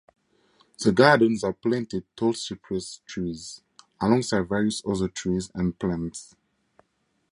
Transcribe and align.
The 0.79 0.91
gardens 0.91 1.43
are 1.43 1.53
planted 1.53 2.05
tall 2.15 2.33
cypress 2.33 3.01
trees 3.05 3.61
alongside 4.01 4.49
various 4.49 4.81
other 4.83 5.07
trees 5.07 5.51
and 5.53 5.77
plants. 5.77 6.35